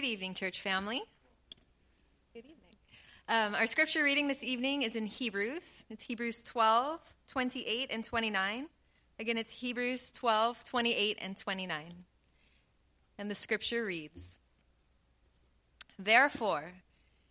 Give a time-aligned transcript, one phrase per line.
[0.00, 1.02] Good evening, church family.
[2.32, 2.56] Good evening.
[3.28, 5.84] Um, our scripture reading this evening is in Hebrews.
[5.90, 8.68] It's Hebrews 12, 28, and 29.
[9.18, 11.94] Again, it's Hebrews 12, 28, and 29.
[13.18, 14.38] And the scripture reads
[15.98, 16.72] Therefore,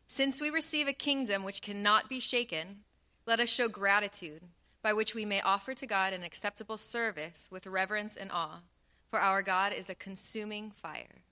[0.07, 2.81] since we receive a kingdom which cannot be shaken,
[3.25, 4.43] let us show gratitude,
[4.83, 8.59] by which we may offer to God an acceptable service with reverence and awe,
[9.09, 11.23] for our God is a consuming fire.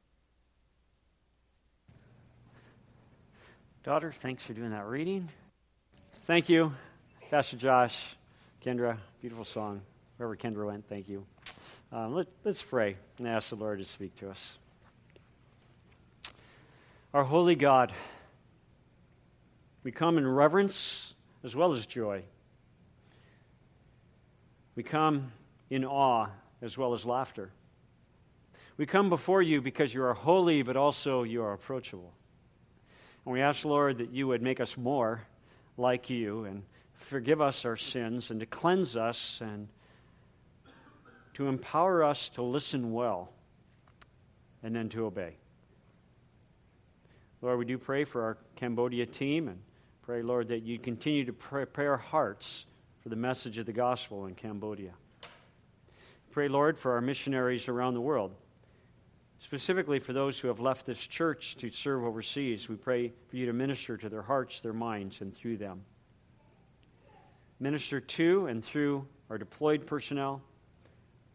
[3.87, 5.29] Daughter, thanks for doing that reading.
[6.25, 6.73] Thank you,
[7.31, 7.97] Pastor Josh,
[8.61, 8.97] Kendra.
[9.21, 9.79] Beautiful song.
[10.17, 11.25] Wherever Kendra went, thank you.
[11.93, 14.57] Um, let, let's pray and ask the Lord to speak to us.
[17.13, 17.93] Our holy God,
[19.83, 21.13] we come in reverence
[21.45, 22.23] as well as joy.
[24.75, 25.31] We come
[25.69, 26.27] in awe
[26.61, 27.51] as well as laughter.
[28.75, 32.11] We come before you because you are holy, but also you are approachable.
[33.27, 35.21] And we ask, Lord, that you would make us more
[35.75, 39.67] like you and forgive us our sins and to cleanse us and
[41.33, 43.29] to empower us to listen well
[44.63, 45.35] and then to obey.
[47.41, 49.59] Lord, we do pray for our Cambodia team and
[50.03, 52.65] pray, Lord, that you continue to prepare hearts
[53.03, 54.93] for the message of the gospel in Cambodia.
[56.31, 58.33] Pray, Lord, for our missionaries around the world.
[59.39, 63.45] Specifically for those who have left this church to serve overseas, we pray for you
[63.45, 65.83] to minister to their hearts, their minds, and through them.
[67.59, 70.41] Minister to and through our deployed personnel.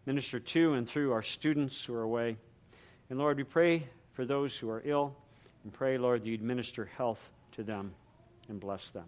[0.05, 2.37] Minister to and through our students who are away.
[3.09, 5.15] And Lord, we pray for those who are ill
[5.63, 7.95] and pray, Lord, that you'd minister health to them
[8.49, 9.05] and bless them.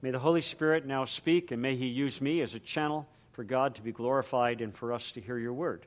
[0.00, 3.44] May the Holy Spirit now speak, and may He use me as a channel for
[3.44, 5.86] God to be glorified and for us to hear your word.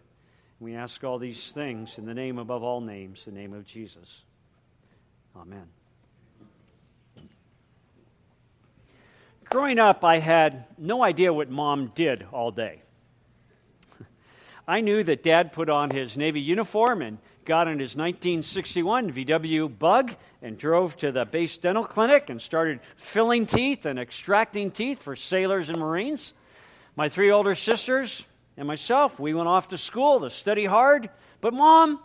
[0.59, 4.23] We ask all these things in the name above all names, the name of Jesus.
[5.35, 5.67] Amen.
[9.49, 12.81] Growing up, I had no idea what mom did all day.
[14.67, 19.77] I knew that dad put on his Navy uniform and got in his 1961 VW
[19.77, 25.01] bug and drove to the base dental clinic and started filling teeth and extracting teeth
[25.03, 26.33] for sailors and Marines.
[26.95, 28.25] My three older sisters
[28.57, 31.09] and myself, we went off to school to study hard.
[31.41, 32.01] But mom,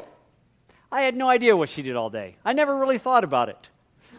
[0.90, 2.36] I had no idea what she did all day.
[2.44, 3.68] I never really thought about it.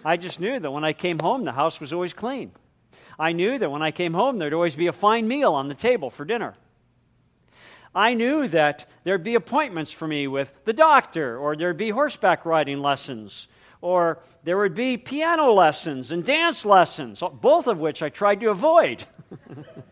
[0.05, 2.51] I just knew that when I came home, the house was always clean.
[3.19, 5.75] I knew that when I came home, there'd always be a fine meal on the
[5.75, 6.55] table for dinner.
[7.93, 12.45] I knew that there'd be appointments for me with the doctor, or there'd be horseback
[12.45, 13.49] riding lessons,
[13.81, 18.49] or there would be piano lessons and dance lessons, both of which I tried to
[18.49, 19.03] avoid.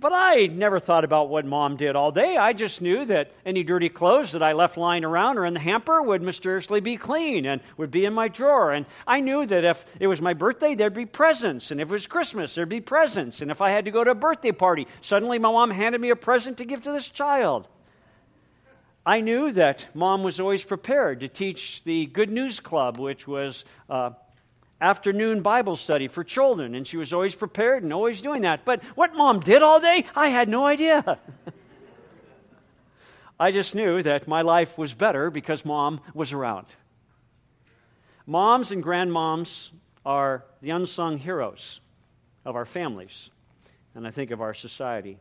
[0.00, 2.38] But I never thought about what mom did all day.
[2.38, 5.60] I just knew that any dirty clothes that I left lying around or in the
[5.60, 8.72] hamper would mysteriously be clean and would be in my drawer.
[8.72, 11.70] And I knew that if it was my birthday, there'd be presents.
[11.70, 13.42] And if it was Christmas, there'd be presents.
[13.42, 16.08] And if I had to go to a birthday party, suddenly my mom handed me
[16.08, 17.68] a present to give to this child.
[19.04, 23.66] I knew that mom was always prepared to teach the Good News Club, which was
[23.90, 24.12] uh,
[24.80, 28.64] afternoon Bible study for children, and she was always prepared and always doing that.
[28.64, 31.18] But what mom did all day, I had no idea.
[33.40, 36.66] I just knew that my life was better because mom was around.
[38.26, 39.70] Moms and grandmoms
[40.04, 41.80] are the unsung heroes
[42.44, 43.30] of our families,
[43.94, 45.18] and I think of our society.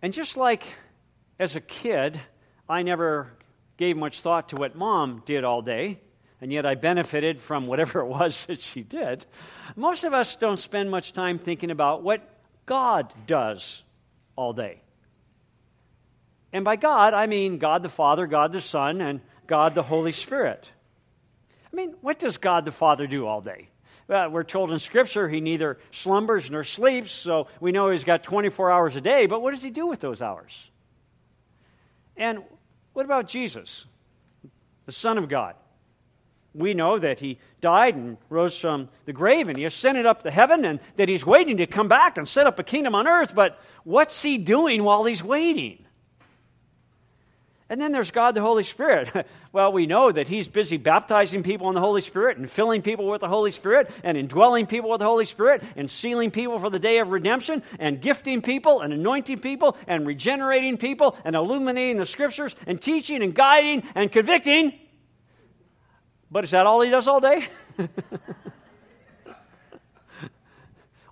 [0.00, 0.62] And just like
[1.38, 2.20] as a kid,
[2.68, 3.32] I never
[3.76, 6.00] gave much thought to what mom did all day
[6.40, 9.24] and yet I benefited from whatever it was that she did.
[9.76, 12.22] Most of us don't spend much time thinking about what
[12.66, 13.82] God does
[14.36, 14.80] all day.
[16.52, 20.12] And by God, I mean God the Father, God the Son, and God the Holy
[20.12, 20.70] Spirit.
[21.70, 23.68] I mean, what does God the Father do all day?
[24.06, 28.22] Well, we're told in Scripture he neither slumbers nor sleeps, so we know he's got
[28.22, 30.70] 24 hours a day, but what does he do with those hours?
[32.16, 32.42] And
[32.94, 33.84] what about Jesus,
[34.86, 35.54] the Son of God?
[36.58, 40.30] We know that he died and rose from the grave and he ascended up to
[40.30, 43.34] heaven and that he's waiting to come back and set up a kingdom on earth.
[43.34, 45.84] But what's he doing while he's waiting?
[47.70, 49.10] And then there's God the Holy Spirit.
[49.52, 53.06] well, we know that He's busy baptizing people in the Holy Spirit and filling people
[53.06, 56.70] with the Holy Spirit and indwelling people with the Holy Spirit and sealing people for
[56.70, 61.98] the day of redemption and gifting people and anointing people and regenerating people and illuminating
[61.98, 64.72] the Scriptures and teaching and guiding and convicting.
[66.30, 67.46] But is that all he does all day?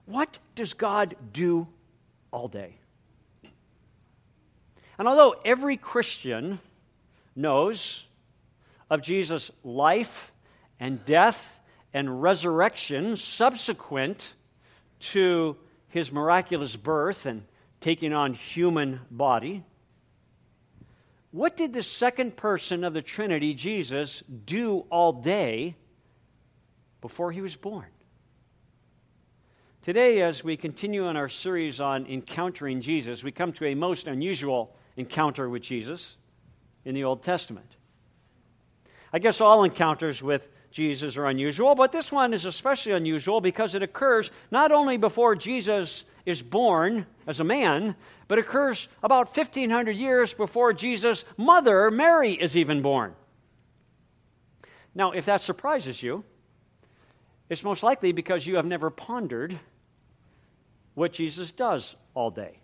[0.06, 1.66] what does God do
[2.30, 2.76] all day?
[4.98, 6.58] And although every Christian
[7.34, 8.04] knows
[8.90, 10.32] of Jesus' life
[10.80, 11.60] and death
[11.92, 14.34] and resurrection subsequent
[15.00, 15.56] to
[15.88, 17.42] his miraculous birth and
[17.80, 19.64] taking on human body.
[21.36, 25.76] What did the second person of the Trinity, Jesus, do all day
[27.02, 27.84] before he was born?
[29.82, 34.06] Today, as we continue on our series on encountering Jesus, we come to a most
[34.06, 36.16] unusual encounter with Jesus
[36.86, 37.70] in the Old Testament.
[39.12, 43.74] I guess all encounters with Jesus are unusual, but this one is especially unusual because
[43.74, 47.96] it occurs not only before Jesus is born as a man,
[48.28, 53.14] but occurs about 1500 years before Jesus' mother, Mary, is even born.
[54.94, 56.24] Now, if that surprises you,
[57.48, 59.58] it's most likely because you have never pondered
[60.92, 62.58] what Jesus does all day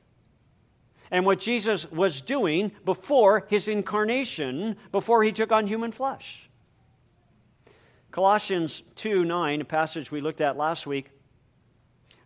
[1.10, 6.50] and what Jesus was doing before his incarnation, before he took on human flesh.
[8.12, 11.10] Colossians 2 9, a passage we looked at last week,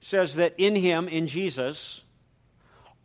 [0.00, 2.02] says that in him, in Jesus,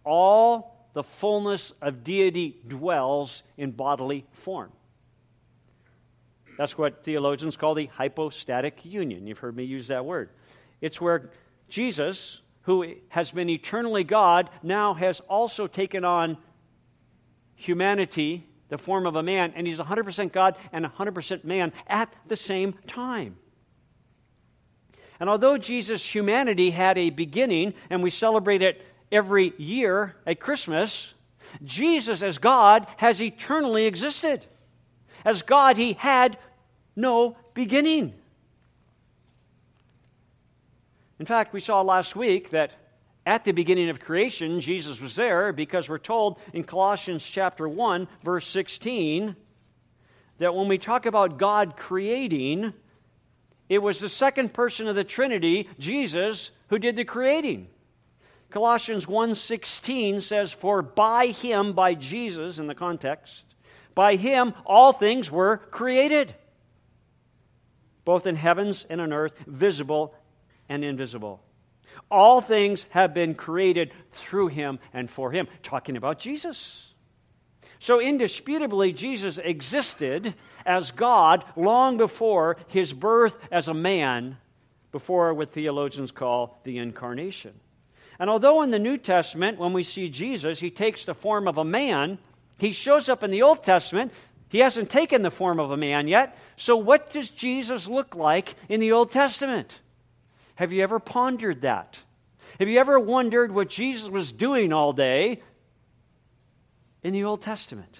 [0.03, 4.71] all the fullness of deity dwells in bodily form.
[6.57, 9.25] That's what theologians call the hypostatic union.
[9.27, 10.29] You've heard me use that word.
[10.81, 11.29] It's where
[11.69, 16.35] Jesus, who has been eternally God, now has also taken on
[17.55, 22.37] humanity, the form of a man, and he's 100% God and 100% man at the
[22.37, 23.35] same time.
[25.19, 31.13] And although Jesus' humanity had a beginning, and we celebrate it every year at Christmas,
[31.65, 34.45] Jesus, as God, has eternally existed.
[35.25, 36.37] As God, he had
[36.95, 38.13] no beginning.
[41.19, 42.71] In fact, we saw last week that
[43.25, 48.07] at the beginning of creation, Jesus was there because we're told in Colossians chapter 1,
[48.23, 49.35] verse 16,
[50.39, 52.73] that when we talk about God creating,
[53.69, 57.67] it was the second person of the Trinity, Jesus, who did the creating.
[58.49, 63.45] Colossians 1:16 says for by him by Jesus in the context
[63.95, 66.35] by him all things were created
[68.03, 70.13] both in heavens and on earth visible
[70.67, 71.41] and invisible.
[72.11, 75.47] All things have been created through him and for him.
[75.63, 76.91] Talking about Jesus.
[77.79, 80.35] So, indisputably, Jesus existed
[80.65, 84.37] as God long before his birth as a man,
[84.91, 87.53] before what theologians call the incarnation.
[88.19, 91.57] And although in the New Testament, when we see Jesus, he takes the form of
[91.57, 92.19] a man,
[92.59, 94.13] he shows up in the Old Testament.
[94.49, 96.37] He hasn't taken the form of a man yet.
[96.57, 99.79] So, what does Jesus look like in the Old Testament?
[100.55, 101.99] Have you ever pondered that?
[102.59, 105.41] Have you ever wondered what Jesus was doing all day
[107.03, 107.99] in the Old Testament?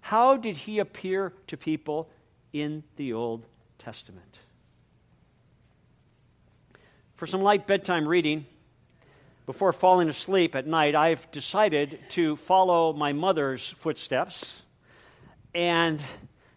[0.00, 2.08] How did he appear to people
[2.52, 3.44] in the Old
[3.78, 4.38] Testament?
[7.16, 8.46] For some light bedtime reading,
[9.46, 14.62] before falling asleep at night, I've decided to follow my mother's footsteps
[15.54, 16.00] and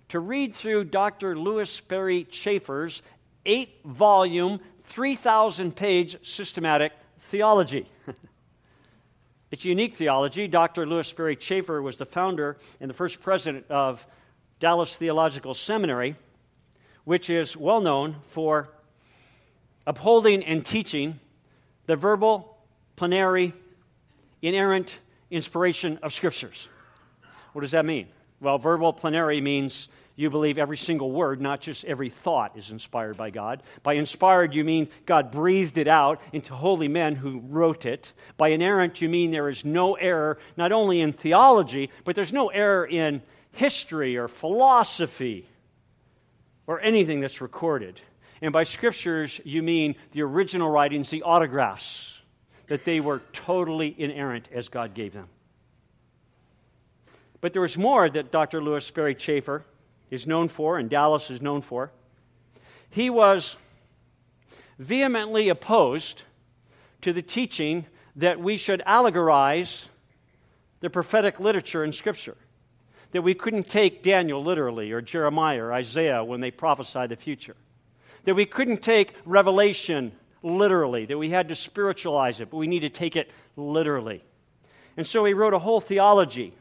[0.09, 1.37] to read through Dr.
[1.37, 3.01] Lewis Sperry Chafer's
[3.49, 7.87] eight volume, 3,000 page systematic theology.
[9.51, 10.47] it's unique theology.
[10.47, 10.85] Dr.
[10.85, 14.05] Lewis Sperry Chafer was the founder and the first president of
[14.59, 16.15] Dallas Theological Seminary,
[17.05, 18.69] which is well known for
[19.87, 21.19] upholding and teaching
[21.87, 22.55] the verbal,
[22.95, 23.53] plenary,
[24.43, 24.93] inerrant
[25.31, 26.67] inspiration of Scriptures.
[27.53, 28.09] What does that mean?
[28.41, 29.87] Well, verbal plenary means
[30.19, 33.63] you believe every single word, not just every thought, is inspired by God.
[33.83, 38.11] By inspired, you mean God breathed it out into holy men who wrote it.
[38.35, 42.49] By inerrant, you mean there is no error, not only in theology, but there's no
[42.49, 43.21] error in
[43.53, 45.47] history or philosophy
[46.67, 48.01] or anything that's recorded.
[48.41, 52.19] And by scriptures, you mean the original writings, the autographs,
[52.67, 55.29] that they were totally inerrant as God gave them.
[57.39, 58.61] But there was more that Dr.
[58.61, 59.63] Lewis Sperry Chafer
[60.09, 61.91] is known for and Dallas is known for.
[62.89, 63.55] He was
[64.77, 66.23] vehemently opposed
[67.01, 67.85] to the teaching
[68.15, 69.85] that we should allegorize
[70.79, 72.37] the prophetic literature in Scripture.
[73.11, 77.55] That we couldn't take Daniel literally, or Jeremiah, or Isaiah when they prophesied the future.
[78.25, 80.11] That we couldn't take Revelation
[80.43, 84.23] literally, that we had to spiritualize it, but we need to take it literally.
[84.95, 86.53] And so he wrote a whole theology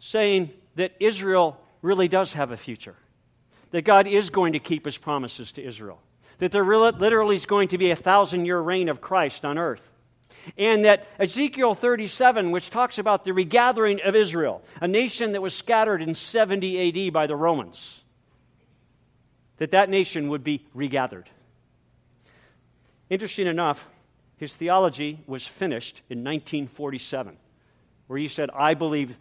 [0.00, 2.96] saying that Israel really does have a future,
[3.70, 6.00] that God is going to keep his promises to Israel,
[6.38, 9.88] that there literally is going to be a thousand year reign of Christ on earth.
[10.56, 15.54] And that Ezekiel 37, which talks about the regathering of Israel, a nation that was
[15.54, 18.02] scattered in 70 AD by the Romans,
[19.58, 21.28] that that nation would be regathered.
[23.10, 23.84] Interesting enough,
[24.36, 27.36] his theology was finished in 1947,
[28.06, 29.16] where he said, I believe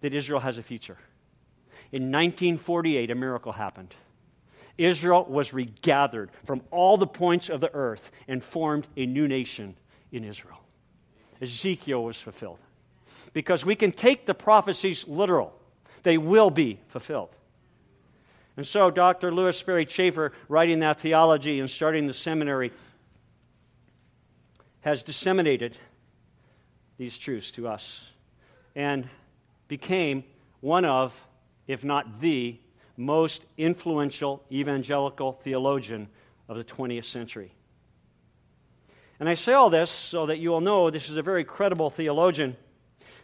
[0.00, 0.98] that Israel has a future.
[1.94, 3.94] In 1948, a miracle happened.
[4.76, 9.76] Israel was regathered from all the points of the earth and formed a new nation
[10.10, 10.58] in Israel.
[11.40, 12.58] Ezekiel was fulfilled.
[13.32, 15.54] Because we can take the prophecies literal,
[16.02, 17.30] they will be fulfilled.
[18.56, 19.32] And so, Dr.
[19.32, 22.72] Lewis Sperry Chafer, writing that theology and starting the seminary,
[24.80, 25.76] has disseminated
[26.98, 28.10] these truths to us
[28.74, 29.08] and
[29.68, 30.24] became
[30.60, 31.16] one of,
[31.66, 32.58] if not the,
[32.96, 36.08] most influential evangelical theologian
[36.48, 37.52] of the 20th century.
[39.18, 41.90] And I say all this so that you will know this is a very credible
[41.90, 42.56] theologian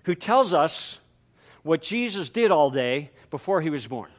[0.05, 0.99] who tells us
[1.63, 4.11] what Jesus did all day before he was born.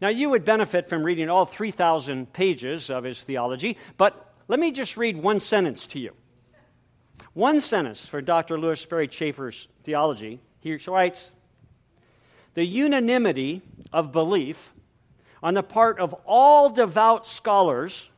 [0.00, 4.70] Now, you would benefit from reading all 3,000 pages of his theology, but let me
[4.70, 6.12] just read one sentence to you.
[7.32, 8.58] One sentence for Dr.
[8.58, 10.40] Lewis Sperry Chafer's theology.
[10.60, 11.32] He writes
[12.58, 13.62] The unanimity
[13.92, 14.72] of belief
[15.44, 18.10] on the part of all devout scholars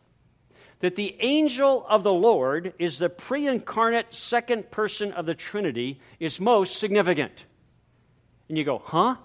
[0.79, 6.01] that the angel of the Lord is the pre incarnate second person of the Trinity
[6.19, 7.45] is most significant.
[8.49, 9.17] And you go, huh?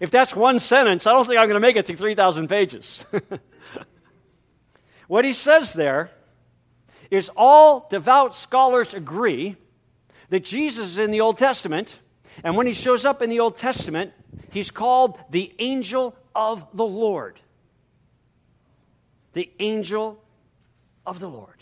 [0.00, 3.04] If that's one sentence, I don't think I'm going to make it to 3,000 pages.
[5.06, 6.10] what he says there
[7.08, 9.54] is all devout scholars agree
[10.30, 12.00] that Jesus is in the Old Testament,
[12.44, 14.12] and when he shows up in the Old Testament,
[14.50, 17.40] he's called the angel of the Lord.
[19.32, 20.22] The angel
[21.06, 21.54] of the Lord.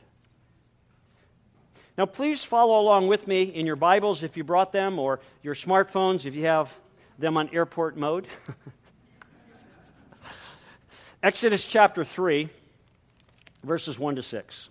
[1.97, 5.55] Now, please follow along with me in your Bibles if you brought them, or your
[5.55, 6.79] smartphones if you have
[7.19, 8.27] them on airport mode.
[11.23, 12.51] Exodus chapter 3,
[13.65, 14.69] verses 1 to 6.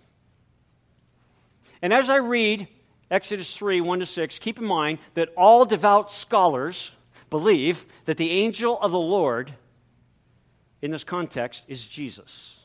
[1.82, 2.68] And as I read
[3.10, 6.90] Exodus 3, 1 to 6, keep in mind that all devout scholars
[7.30, 9.52] believe that the angel of the Lord
[10.82, 12.56] in this context is Jesus.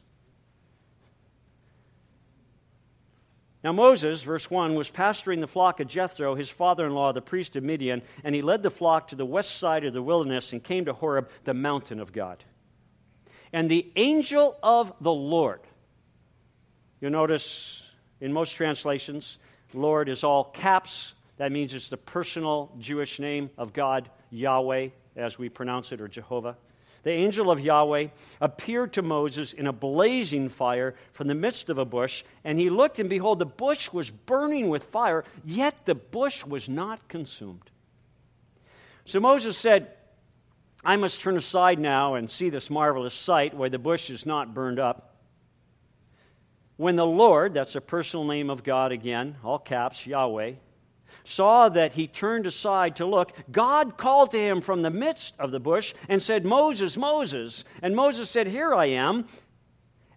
[3.64, 7.22] Now, Moses, verse 1, was pasturing the flock of Jethro, his father in law, the
[7.22, 10.52] priest of Midian, and he led the flock to the west side of the wilderness
[10.52, 12.44] and came to Horeb, the mountain of God.
[13.54, 15.60] And the angel of the Lord,
[17.00, 17.84] you'll notice
[18.20, 19.38] in most translations,
[19.74, 21.14] Lord is all caps.
[21.38, 26.08] That means it's the personal Jewish name of God, Yahweh, as we pronounce it, or
[26.08, 26.56] Jehovah
[27.04, 28.08] the angel of Yahweh
[28.40, 32.70] appeared to Moses in a blazing fire from the midst of a bush, and he
[32.70, 37.70] looked, and behold, the bush was burning with fire, yet the bush was not consumed.
[39.06, 39.92] So Moses said,
[40.84, 44.54] I must turn aside now and see this marvelous sight where the bush is not
[44.54, 45.11] burned up.
[46.78, 50.54] When the Lord, that's a personal name of God again, all caps, Yahweh,
[51.24, 55.52] saw that he turned aside to look, God called to him from the midst of
[55.52, 57.64] the bush and said, Moses, Moses.
[57.82, 59.26] And Moses said, Here I am.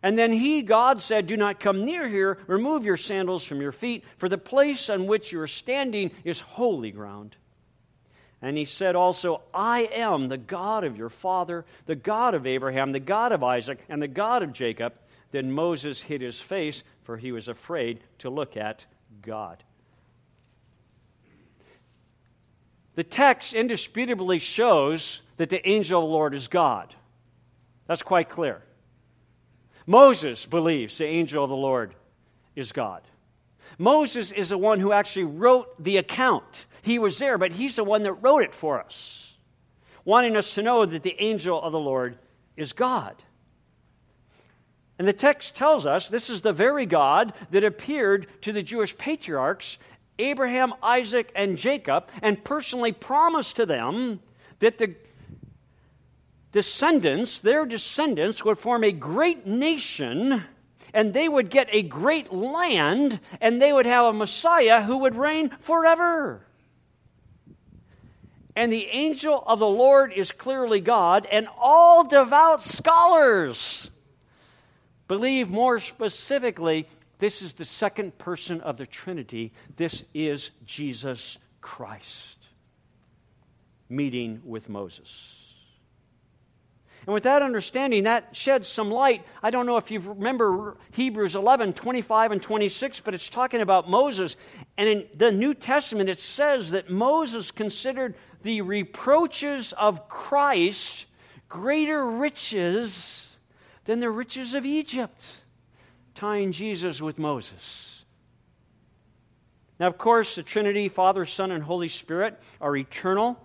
[0.02, 2.38] And then he, God, said, Do not come near here.
[2.46, 6.40] Remove your sandals from your feet, for the place on which you are standing is
[6.40, 7.37] holy ground.
[8.42, 12.92] And he said also, I am the God of your father, the God of Abraham,
[12.92, 14.92] the God of Isaac, and the God of Jacob.
[15.34, 18.84] Then Moses hid his face, for he was afraid to look at
[19.20, 19.64] God.
[22.94, 26.94] The text indisputably shows that the angel of the Lord is God.
[27.88, 28.62] That's quite clear.
[29.88, 31.96] Moses believes the angel of the Lord
[32.54, 33.02] is God.
[33.76, 36.66] Moses is the one who actually wrote the account.
[36.82, 39.32] He was there, but he's the one that wrote it for us,
[40.04, 42.18] wanting us to know that the angel of the Lord
[42.56, 43.20] is God.
[44.98, 48.96] And the text tells us this is the very God that appeared to the Jewish
[48.96, 49.78] patriarchs
[50.18, 54.20] Abraham, Isaac, and Jacob and personally promised to them
[54.60, 54.94] that the
[56.52, 60.44] descendants, their descendants, would form a great nation
[60.92, 65.16] and they would get a great land and they would have a Messiah who would
[65.16, 66.46] reign forever.
[68.54, 73.90] And the angel of the Lord is clearly God, and all devout scholars
[75.08, 76.87] believe more specifically
[77.18, 79.52] this is the second person of the Trinity.
[79.76, 82.38] This is Jesus Christ
[83.88, 85.40] meeting with Moses.
[87.06, 89.25] And with that understanding, that sheds some light.
[89.42, 93.88] I don't know if you remember Hebrews 11, 25 and 26, but it's talking about
[93.88, 94.37] Moses.
[94.78, 101.04] And in the New Testament, it says that Moses considered the reproaches of Christ
[101.49, 103.23] greater riches
[103.84, 105.26] than the riches of Egypt,
[106.14, 108.02] tying Jesus with Moses.
[109.78, 113.38] Now, of course, the Trinity, Father, Son, and Holy Spirit, are eternal.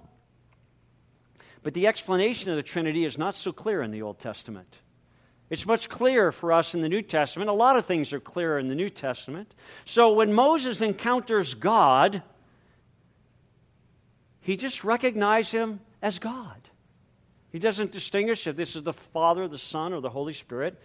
[1.64, 4.78] But the explanation of the Trinity is not so clear in the Old Testament.
[5.50, 7.50] It's much clearer for us in the New Testament.
[7.50, 9.54] A lot of things are clearer in the New Testament.
[9.84, 12.22] So when Moses encounters God,
[14.42, 16.70] he just recognizes him as God.
[17.52, 20.80] He doesn't distinguish if this is the Father, the Son, or the Holy Spirit.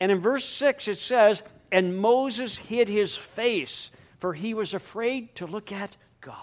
[0.00, 5.34] And in verse 6, it says, And Moses hid his face, for he was afraid
[5.36, 6.36] to look at God.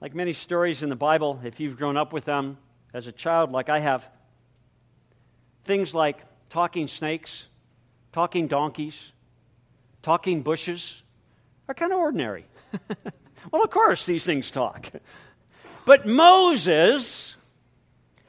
[0.00, 2.58] Like many stories in the Bible, if you've grown up with them
[2.92, 4.08] as a child, like I have,
[5.64, 6.18] things like
[6.50, 7.46] talking snakes,
[8.12, 9.12] talking donkeys,
[10.02, 11.02] talking bushes
[11.68, 12.46] are kind of ordinary.
[13.50, 14.90] well, of course, these things talk.
[15.86, 17.36] But Moses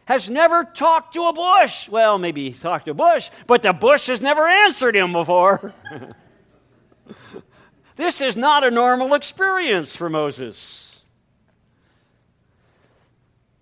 [0.06, 1.90] has never talked to a bush.
[1.90, 5.74] Well, maybe he talked to a bush, but the bush has never answered him before.
[7.98, 11.02] this is not a normal experience for Moses.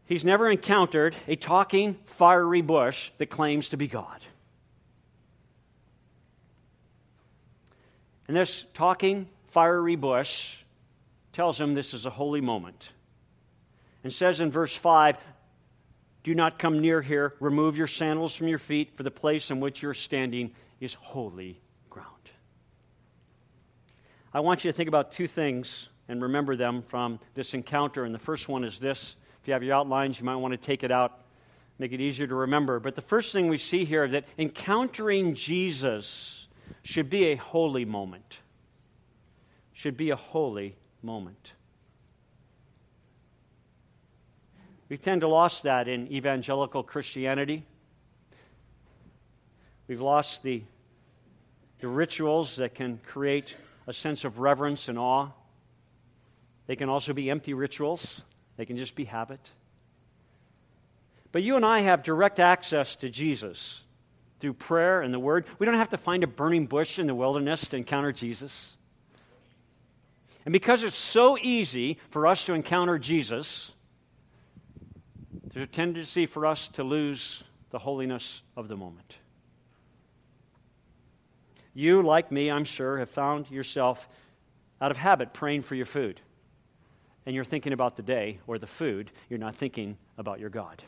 [0.08, 4.20] He's never encountered a talking, fiery bush that claims to be God.
[8.28, 10.54] And this talking, fiery bush
[11.32, 12.92] tells him this is a holy moment.
[14.06, 15.18] And says in verse 5
[16.24, 19.60] Do not come near here, remove your sandals from your feet, for the place in
[19.60, 21.60] which you're standing is holy
[21.90, 22.30] ground.
[24.32, 28.06] I want you to think about two things and remember them from this encounter.
[28.06, 30.58] And the first one is this if you have your outlines, you might want to
[30.60, 31.22] take it out,
[31.80, 32.80] make it easier to remember.
[32.80, 36.46] But the first thing we see here that encountering Jesus
[36.84, 38.38] should be a holy moment.
[39.74, 41.54] Should be a holy moment.
[44.90, 47.66] We tend to lose that in evangelical Christianity.
[49.88, 50.64] We've lost the,
[51.80, 53.56] the rituals that can create
[53.88, 55.30] a sense of reverence and awe.
[56.68, 58.22] They can also be empty rituals.
[58.58, 59.40] They can just be habit.
[61.32, 63.84] But you and I have direct access to Jesus
[64.40, 65.46] through prayer and the Word.
[65.60, 68.72] We don't have to find a burning bush in the wilderness to encounter Jesus.
[70.46, 73.72] And because it's so easy for us to encounter Jesus,
[75.56, 79.16] there's a tendency for us to lose the holiness of the moment.
[81.74, 84.10] You, like me, I'm sure, have found yourself
[84.82, 86.20] out of habit praying for your food
[87.26, 90.84] and you're thinking about the day or the food, you're not thinking about your God.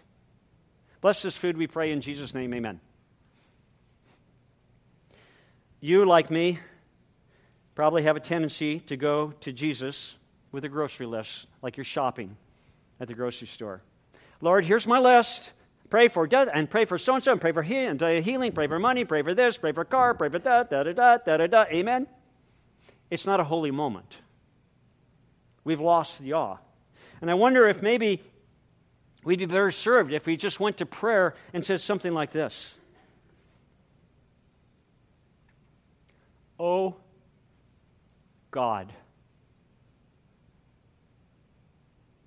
[0.99, 2.81] Bless this food, we pray in Jesus' name, amen.
[5.79, 6.59] You, like me,
[7.73, 10.17] probably have a tendency to go to Jesus
[10.51, 12.35] with a grocery list, like you're shopping
[12.99, 13.81] at the grocery store.
[14.41, 15.51] Lord, here's my list.
[15.89, 18.67] Pray for death and pray for so and so, and pray for uh, healing, pray
[18.67, 21.37] for money, pray for this, pray for car, pray for that, da da da da
[21.37, 21.63] da da.
[21.71, 22.07] Amen.
[23.09, 24.17] It's not a holy moment.
[25.63, 26.57] We've lost the awe.
[27.21, 28.21] And I wonder if maybe
[29.23, 32.73] we'd be better served if we just went to prayer and said something like this
[36.59, 36.95] Oh,
[38.51, 38.91] God.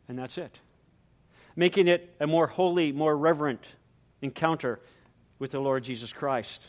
[0.08, 0.58] And that's it.
[1.56, 3.64] Making it a more holy, more reverent
[4.22, 4.80] encounter
[5.38, 6.68] with the Lord Jesus Christ.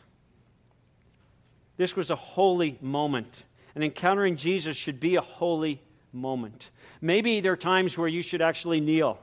[1.78, 3.44] This was a holy moment.
[3.74, 5.82] And encountering Jesus should be a holy
[6.14, 6.70] moment.
[7.00, 9.18] Maybe there are times where you should actually kneel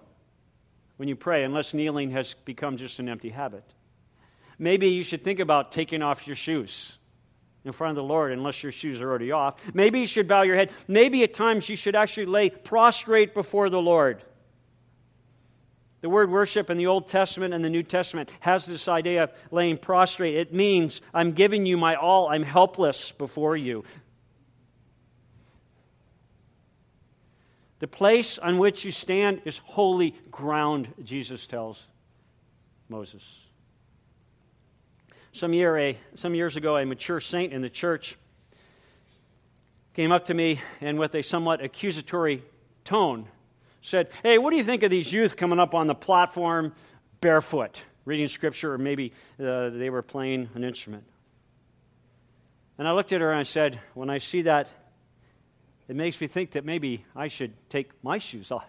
[0.96, 3.64] when you pray, unless kneeling has become just an empty habit.
[4.58, 6.92] Maybe you should think about taking off your shoes
[7.64, 9.60] in front of the Lord, unless your shoes are already off.
[9.74, 10.70] Maybe you should bow your head.
[10.88, 14.24] Maybe at times you should actually lay prostrate before the Lord.
[16.00, 19.32] The word worship in the Old Testament and the New Testament has this idea of
[19.50, 20.36] laying prostrate.
[20.36, 23.84] It means I'm giving you my all, I'm helpless before you.
[27.80, 31.82] The place on which you stand is holy ground, Jesus tells
[32.88, 33.24] Moses.
[35.32, 38.16] Some, year, a, some years ago, a mature saint in the church
[39.94, 42.42] came up to me and, with a somewhat accusatory
[42.84, 43.28] tone,
[43.88, 46.72] said, Hey, what do you think of these youth coming up on the platform
[47.20, 51.04] barefoot, reading scripture, or maybe uh, they were playing an instrument?
[52.76, 54.68] And I looked at her and I said, When I see that,
[55.88, 58.68] it makes me think that maybe I should take my shoes off.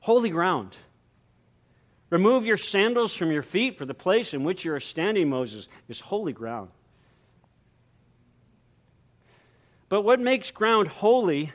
[0.00, 0.76] Holy ground.
[2.10, 5.68] Remove your sandals from your feet, for the place in which you are standing, Moses,
[5.88, 6.68] is holy ground.
[9.94, 11.52] But what makes ground holy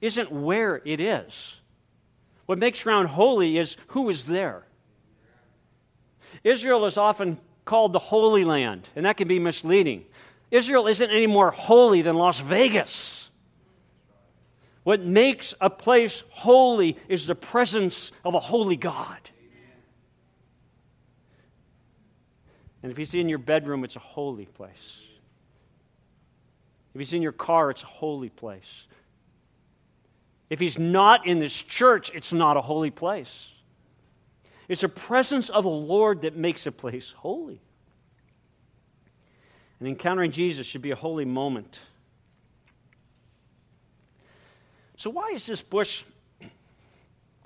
[0.00, 1.60] isn't where it is.
[2.46, 4.64] What makes ground holy is who is there.
[6.44, 10.04] Israel is often called the Holy Land, and that can be misleading.
[10.52, 13.30] Israel isn't any more holy than Las Vegas.
[14.84, 19.18] What makes a place holy is the presence of a holy God.
[22.84, 25.07] And if he's in your bedroom, it's a holy place.
[26.98, 28.88] If he's in your car, it's a holy place.
[30.50, 33.50] If he's not in this church, it's not a holy place.
[34.66, 37.60] It's the presence of the Lord that makes a place holy.
[39.78, 41.78] And encountering Jesus should be a holy moment.
[44.96, 46.02] So, why is this bush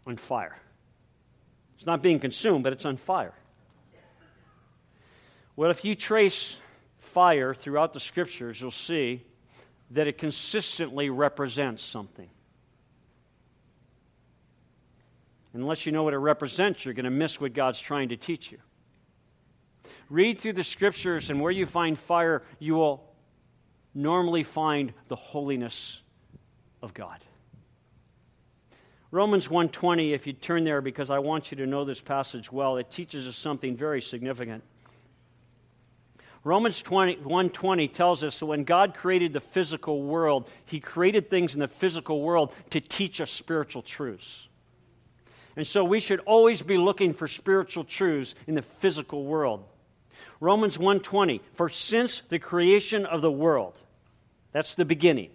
[0.06, 0.56] on fire?
[1.76, 3.34] It's not being consumed, but it's on fire.
[5.56, 6.56] Well, if you trace
[7.00, 9.26] fire throughout the scriptures, you'll see
[9.92, 12.28] that it consistently represents something.
[15.54, 18.50] Unless you know what it represents, you're going to miss what God's trying to teach
[18.50, 18.58] you.
[20.08, 23.04] Read through the scriptures, and where you find fire, you will
[23.94, 26.00] normally find the holiness
[26.80, 27.22] of God.
[29.10, 32.78] Romans 1:20 if you turn there because I want you to know this passage well
[32.78, 34.64] it teaches us something very significant.
[36.44, 41.54] Romans 20, 120 tells us that when God created the physical world, he created things
[41.54, 44.48] in the physical world to teach us spiritual truths.
[45.56, 49.64] And so we should always be looking for spiritual truths in the physical world.
[50.40, 53.78] Romans 1:20 For since the creation of the world
[54.50, 55.30] that's the beginning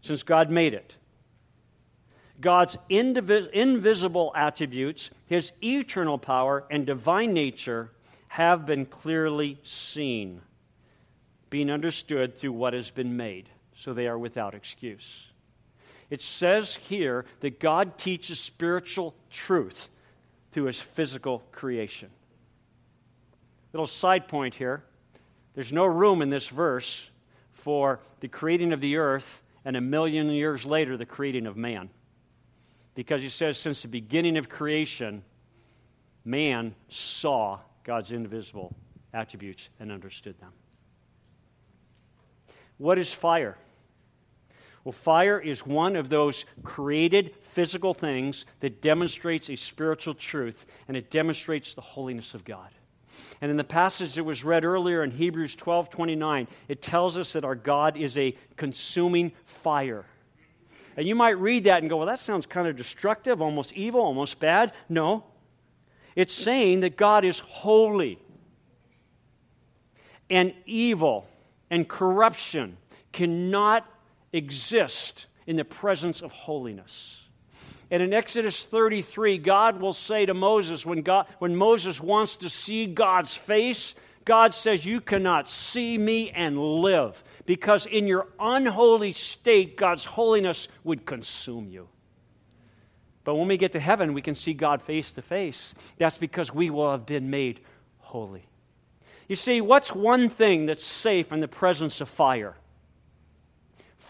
[0.00, 0.96] since God made it
[2.40, 7.92] God's indivis- invisible attributes his eternal power and divine nature
[8.32, 10.40] have been clearly seen
[11.50, 15.26] being understood through what has been made so they are without excuse
[16.12, 19.88] it says here that God teaches spiritual truth
[20.50, 22.10] through his physical creation.
[23.72, 24.82] Little side point here
[25.54, 27.08] there's no room in this verse
[27.52, 31.88] for the creating of the earth and a million years later the creating of man.
[32.94, 35.24] Because he says, since the beginning of creation,
[36.26, 38.74] man saw God's invisible
[39.12, 40.52] attributes and understood them.
[42.78, 43.56] What is fire?
[44.84, 50.96] Well, fire is one of those created physical things that demonstrates a spiritual truth and
[50.96, 52.68] it demonstrates the holiness of God.
[53.40, 57.34] And in the passage that was read earlier in Hebrews 12 29, it tells us
[57.34, 60.04] that our God is a consuming fire.
[60.96, 64.00] And you might read that and go, well, that sounds kind of destructive, almost evil,
[64.00, 64.72] almost bad.
[64.88, 65.24] No.
[66.14, 68.18] It's saying that God is holy.
[70.30, 71.26] And evil
[71.70, 72.76] and corruption
[73.12, 73.86] cannot
[74.32, 77.22] exist in the presence of holiness.
[77.90, 82.48] And in Exodus 33, God will say to Moses, when, God, when Moses wants to
[82.48, 83.94] see God's face,
[84.24, 90.68] God says, You cannot see me and live, because in your unholy state, God's holiness
[90.84, 91.88] would consume you.
[93.24, 95.74] But when we get to heaven, we can see God face to face.
[95.98, 97.60] That's because we will have been made
[97.98, 98.44] holy.
[99.28, 102.56] You see, what's one thing that's safe in the presence of fire?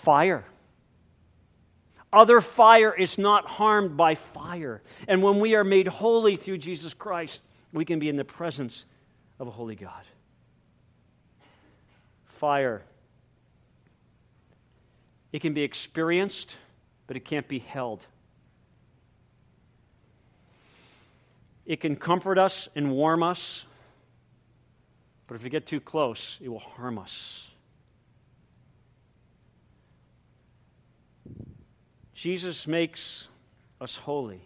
[0.02, 0.44] fire.
[2.12, 4.82] Other fire is not harmed by fire.
[5.08, 7.40] And when we are made holy through Jesus Christ,
[7.72, 8.84] we can be in the presence
[9.38, 10.04] of a holy God.
[12.24, 12.82] Fire.
[15.32, 16.56] It can be experienced,
[17.06, 18.04] but it can't be held.
[21.72, 23.64] It can comfort us and warm us,
[25.26, 27.50] but if we get too close, it will harm us.
[32.12, 33.30] Jesus makes
[33.80, 34.42] us holy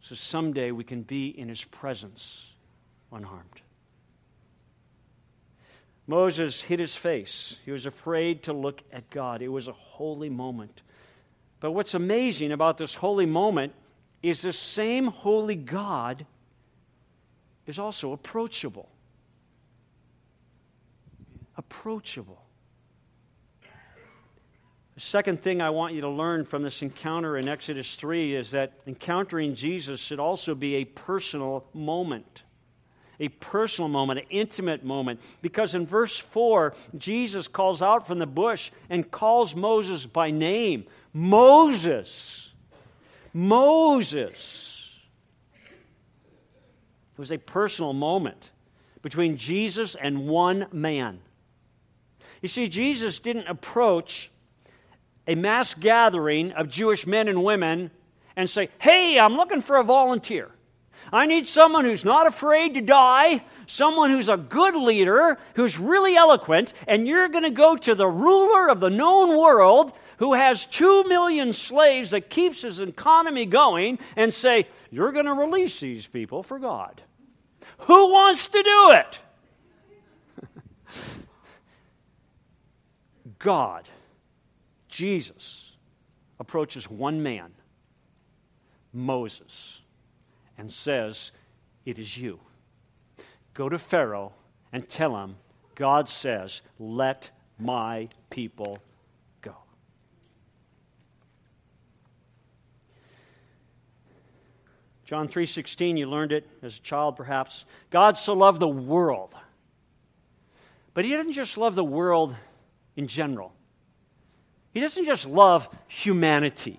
[0.00, 2.46] so someday we can be in his presence
[3.10, 3.60] unharmed.
[6.06, 7.56] Moses hid his face.
[7.64, 9.42] He was afraid to look at God.
[9.42, 10.82] It was a holy moment.
[11.58, 13.72] But what's amazing about this holy moment
[14.22, 16.26] is the same holy God
[17.66, 18.88] is also approachable.
[21.56, 22.42] Approachable.
[24.94, 28.50] The second thing I want you to learn from this encounter in Exodus 3 is
[28.50, 32.42] that encountering Jesus should also be a personal moment.
[33.20, 35.20] A personal moment, an intimate moment.
[35.40, 40.84] Because in verse 4, Jesus calls out from the bush and calls Moses by name
[41.12, 42.47] Moses!
[43.32, 44.98] Moses.
[45.64, 48.50] It was a personal moment
[49.02, 51.20] between Jesus and one man.
[52.42, 54.30] You see, Jesus didn't approach
[55.26, 57.90] a mass gathering of Jewish men and women
[58.36, 60.50] and say, Hey, I'm looking for a volunteer.
[61.12, 66.16] I need someone who's not afraid to die, someone who's a good leader, who's really
[66.16, 70.66] eloquent, and you're going to go to the ruler of the known world who has
[70.66, 76.06] two million slaves that keeps his economy going and say, You're going to release these
[76.06, 77.02] people for God.
[77.78, 79.18] Who wants to do it?
[83.38, 83.88] God,
[84.88, 85.72] Jesus,
[86.38, 87.52] approaches one man,
[88.92, 89.80] Moses
[90.58, 91.32] and says,
[91.86, 92.38] It is you.
[93.54, 94.32] Go to Pharaoh
[94.72, 95.36] and tell him,
[95.76, 98.78] God says, Let my people
[99.40, 99.54] go.
[105.08, 107.64] John 3:16 you learned it as a child perhaps.
[107.88, 109.34] God so loved the world.
[110.92, 112.36] But he didn't just love the world
[112.94, 113.54] in general.
[114.70, 116.78] He doesn't just love humanity.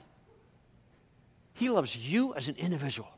[1.53, 3.09] He loves you as an individual.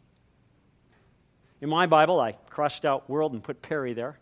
[1.60, 4.18] In my Bible, I crossed out world and put Perry there.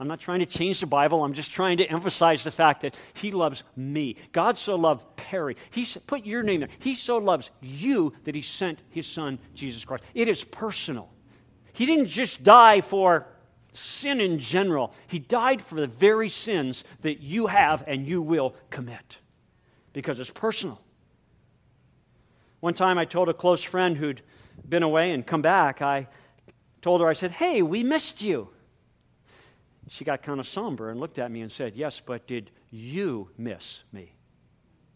[0.00, 1.24] I'm not trying to change the Bible.
[1.24, 4.16] I'm just trying to emphasize the fact that He loves me.
[4.32, 5.56] God so loved Perry.
[5.70, 6.68] He put your name there.
[6.78, 10.04] He so loves you that He sent His Son, Jesus Christ.
[10.14, 11.10] It is personal.
[11.72, 13.26] He didn't just die for
[13.72, 18.54] sin in general, He died for the very sins that you have and you will
[18.70, 19.18] commit
[19.92, 20.80] because it's personal.
[22.60, 24.22] One time I told a close friend who'd
[24.68, 26.08] been away and come back, I
[26.82, 28.48] told her, I said, Hey, we missed you.
[29.90, 33.30] She got kind of somber and looked at me and said, Yes, but did you
[33.38, 34.12] miss me?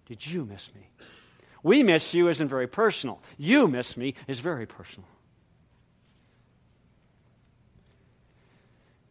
[0.07, 0.89] Did you miss me?
[1.63, 3.23] We miss you isn't very personal.
[3.39, 5.09] You miss me is very personal.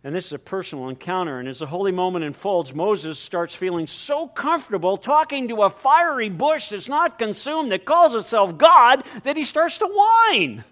[0.04, 1.40] And this is a personal encounter.
[1.40, 6.30] And as the holy moment unfolds, Moses starts feeling so comfortable talking to a fiery
[6.30, 10.64] bush that's not consumed, that calls itself God, that he starts to whine.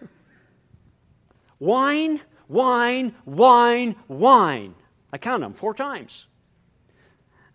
[1.58, 4.74] Whine, whine, whine, whine.
[5.12, 6.26] I count them four times.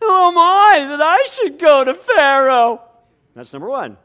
[0.02, 2.82] Oh, Who am I that I should go to Pharaoh?
[3.36, 3.98] That's number one.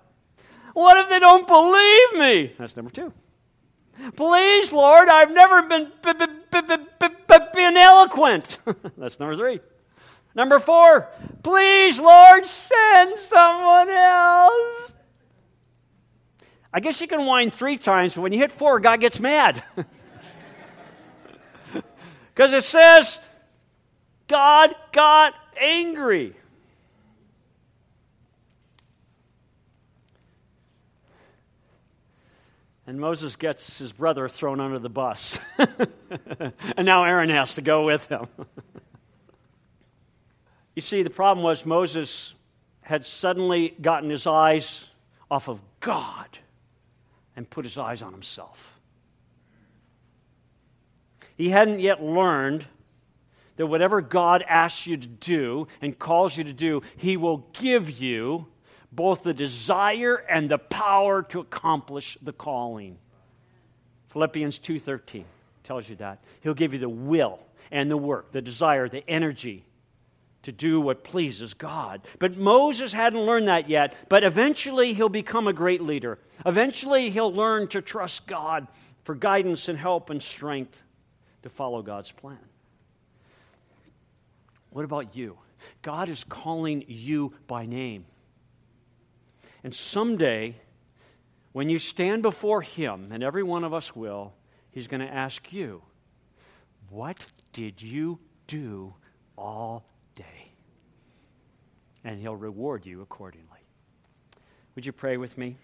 [0.75, 2.53] What if they don't believe me?
[2.59, 3.13] That's number two.
[4.15, 5.91] Please, Lord, I've never been,
[7.53, 8.59] been eloquent.
[8.97, 9.61] That's number three.
[10.35, 11.09] Number four,
[11.43, 14.95] please, Lord, send someone else.
[16.73, 19.65] I guess you can whine three times, but when you hit four, God gets mad.
[22.39, 23.19] Because it says
[24.29, 26.37] God got angry.
[32.87, 35.41] And Moses gets his brother thrown under the bus.
[35.59, 38.29] and now Aaron has to go with him.
[40.77, 42.35] you see, the problem was Moses
[42.83, 44.85] had suddenly gotten his eyes
[45.29, 46.39] off of God
[47.35, 48.78] and put his eyes on himself.
[51.39, 52.67] He hadn't yet learned
[53.57, 57.89] that whatever God asks you to do and calls you to do, He will give
[57.89, 58.47] you
[58.91, 62.99] both the desire and the power to accomplish the calling.
[64.09, 65.25] Philippians 2:13
[65.63, 66.19] tells you that.
[66.41, 67.39] He'll give you the will
[67.71, 69.65] and the work, the desire, the energy
[70.43, 72.01] to do what pleases God.
[72.19, 76.19] But Moses hadn't learned that yet, but eventually he'll become a great leader.
[76.45, 78.67] Eventually he'll learn to trust God
[79.05, 80.83] for guidance and help and strength
[81.43, 82.39] to follow God's plan.
[84.71, 85.39] What about you?
[85.83, 88.05] God is calling you by name.
[89.65, 90.55] And someday,
[91.53, 94.35] when you stand before Him, and every one of us will,
[94.71, 95.83] He's going to ask you,
[96.91, 98.95] What did you do
[99.39, 99.85] all
[100.17, 100.53] day.
[102.03, 103.47] And He'll reward you accordingly.
[104.75, 105.57] Would you pray with me?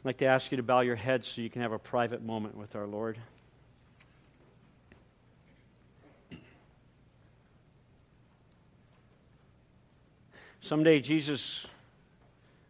[0.00, 2.24] I'd like to ask you to bow your heads so you can have a private
[2.24, 3.18] moment with our Lord.
[10.72, 11.66] Someday Jesus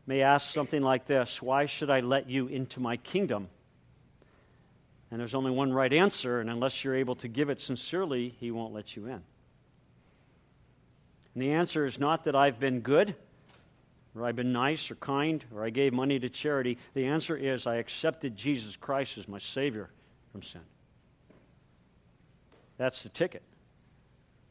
[0.08, 3.46] may ask something like this Why should I let you into my kingdom?
[5.12, 8.50] And there's only one right answer, and unless you're able to give it sincerely, he
[8.50, 9.12] won't let you in.
[9.12, 9.22] And
[11.36, 13.14] the answer is not that I've been good,
[14.16, 16.78] or I've been nice or kind, or I gave money to charity.
[16.94, 19.90] The answer is I accepted Jesus Christ as my Savior
[20.32, 20.62] from sin.
[22.78, 23.44] That's the ticket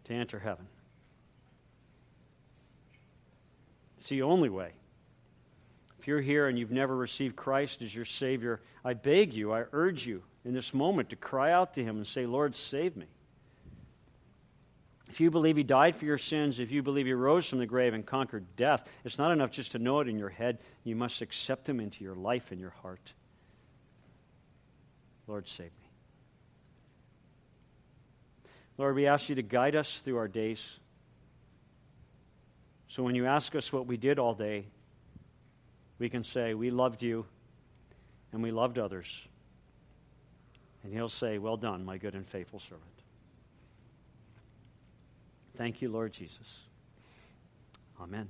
[0.05, 0.67] to enter heaven.
[4.01, 4.71] It's the only way
[5.99, 9.65] If you're here and you've never received Christ as your Savior, I beg you, I
[9.73, 13.05] urge you in this moment to cry out to Him and say, Lord, save me.
[15.07, 17.67] If you believe He died for your sins, if you believe He rose from the
[17.67, 20.57] grave and conquered death, it's not enough just to know it in your head.
[20.83, 23.13] You must accept Him into your life and your heart.
[25.27, 25.89] Lord, save me.
[28.79, 30.79] Lord, we ask you to guide us through our days.
[32.91, 34.65] So when you ask us what we did all day,
[35.97, 37.25] we can say, We loved you
[38.33, 39.21] and we loved others.
[40.83, 42.83] And he'll say, Well done, my good and faithful servant.
[45.55, 46.63] Thank you, Lord Jesus.
[48.01, 48.27] Amen.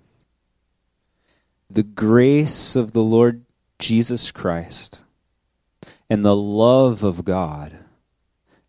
[1.67, 3.43] The grace of the Lord
[3.79, 4.99] Jesus Christ
[6.07, 7.79] and the love of God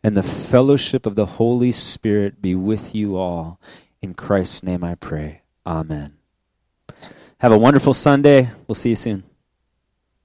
[0.02, 3.60] and the fellowship of the Holy Spirit be with you all.
[4.00, 5.41] In Christ's name I pray.
[5.66, 6.16] Amen.
[7.38, 8.48] Have a wonderful Sunday.
[8.66, 9.24] We'll see you soon.